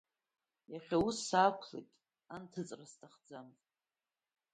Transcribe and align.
Иахьа 0.73 0.97
ус 1.07 1.17
саақәлеит, 1.29 1.89
анҭыҵра 2.33 2.85
сҭахӡам. 2.91 3.47